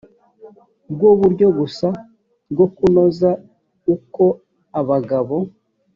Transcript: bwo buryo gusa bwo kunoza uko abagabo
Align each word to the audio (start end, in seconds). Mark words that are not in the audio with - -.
bwo 0.93 1.09
buryo 1.19 1.47
gusa 1.57 1.87
bwo 2.51 2.65
kunoza 2.75 3.29
uko 3.95 4.23
abagabo 4.79 5.37